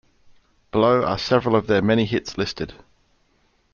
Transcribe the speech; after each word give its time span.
Below 0.71 1.03
are 1.05 1.19
several 1.19 1.55
of 1.55 1.67
their 1.67 1.83
many 1.83 2.05
hits 2.05 2.35
listed. 2.35 2.73